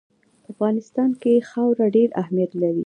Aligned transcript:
په 0.43 0.47
افغانستان 0.53 1.09
کې 1.21 1.45
خاوره 1.49 1.85
ډېر 1.95 2.09
اهمیت 2.21 2.51
لري. 2.61 2.79